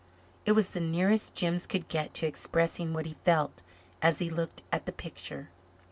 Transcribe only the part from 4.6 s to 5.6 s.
at the picture.